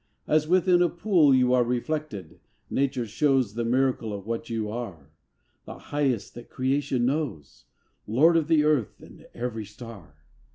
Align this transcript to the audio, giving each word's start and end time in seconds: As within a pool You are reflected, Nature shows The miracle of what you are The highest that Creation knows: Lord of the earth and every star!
As 0.25 0.47
within 0.47 0.81
a 0.81 0.89
pool 0.89 1.31
You 1.31 1.53
are 1.53 1.63
reflected, 1.63 2.39
Nature 2.71 3.05
shows 3.05 3.53
The 3.53 3.63
miracle 3.63 4.13
of 4.13 4.25
what 4.25 4.49
you 4.49 4.67
are 4.67 5.11
The 5.65 5.77
highest 5.77 6.33
that 6.33 6.49
Creation 6.49 7.05
knows: 7.05 7.65
Lord 8.07 8.35
of 8.35 8.47
the 8.47 8.63
earth 8.63 8.99
and 9.03 9.27
every 9.35 9.65
star! 9.65 10.15